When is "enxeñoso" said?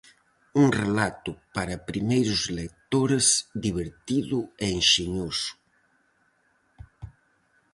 4.79-5.51